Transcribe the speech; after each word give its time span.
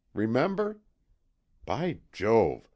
Remember? 0.15 0.77
By 1.63 1.99
Jove! 2.11 2.63